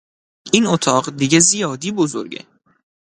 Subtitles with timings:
[0.53, 2.47] این اتاق دیگه زیادی بزرگه!